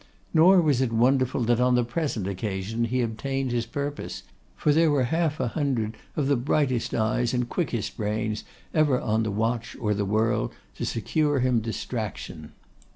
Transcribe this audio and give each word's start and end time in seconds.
Nor 0.33 0.61
was 0.63 0.81
it 0.81 0.91
wonderful 0.91 1.41
that 1.41 1.59
on 1.59 1.75
the 1.75 1.83
present 1.83 2.25
occasion 2.25 2.85
he 2.85 3.01
obtained 3.03 3.51
his 3.51 3.67
purpose, 3.67 4.23
for 4.57 4.73
there 4.73 4.89
were 4.89 5.03
half 5.03 5.39
a 5.39 5.49
hundred 5.49 5.95
of 6.15 6.25
the 6.25 6.35
brightest 6.35 6.95
eyes 6.95 7.35
and 7.35 7.47
quickest 7.47 7.97
brains 7.97 8.43
ever 8.73 8.99
on 8.99 9.21
the 9.21 9.29
watch 9.29 9.77
or 9.79 9.93
the 9.93 10.03
whirl 10.03 10.51
to 10.77 10.87
secure 10.87 11.37
him 11.41 11.59
distraction. 11.59 12.53